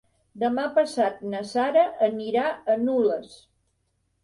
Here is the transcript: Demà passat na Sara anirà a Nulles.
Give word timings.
Demà 0.43 0.63
passat 0.77 1.19
na 1.33 1.43
Sara 1.51 1.85
anirà 2.09 2.49
a 2.77 2.81
Nulles. 2.89 3.39